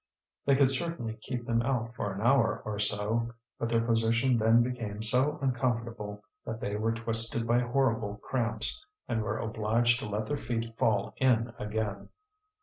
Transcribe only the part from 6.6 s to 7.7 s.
were twisted by